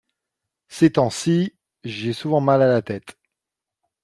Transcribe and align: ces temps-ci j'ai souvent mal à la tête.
ces 0.67 0.93
temps-ci 0.93 1.53
j'ai 1.83 2.11
souvent 2.13 2.41
mal 2.41 2.63
à 2.63 2.67
la 2.67 2.81
tête. 2.81 3.19